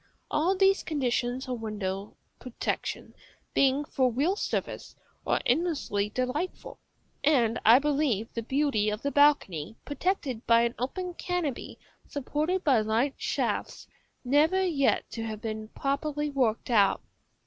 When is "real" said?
4.11-4.35